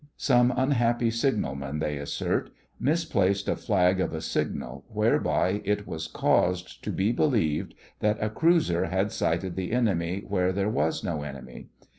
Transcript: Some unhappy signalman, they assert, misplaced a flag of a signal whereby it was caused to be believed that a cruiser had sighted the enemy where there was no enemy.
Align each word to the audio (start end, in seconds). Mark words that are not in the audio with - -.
Some 0.17 0.51
unhappy 0.57 1.11
signalman, 1.11 1.77
they 1.77 1.97
assert, 1.97 2.49
misplaced 2.79 3.47
a 3.47 3.55
flag 3.55 4.01
of 4.01 4.15
a 4.15 4.21
signal 4.21 4.83
whereby 4.87 5.61
it 5.63 5.85
was 5.85 6.07
caused 6.07 6.83
to 6.85 6.89
be 6.89 7.11
believed 7.11 7.75
that 7.99 8.17
a 8.19 8.31
cruiser 8.31 8.85
had 8.87 9.11
sighted 9.11 9.55
the 9.55 9.71
enemy 9.71 10.23
where 10.27 10.51
there 10.51 10.69
was 10.71 11.03
no 11.03 11.21
enemy. 11.21 11.67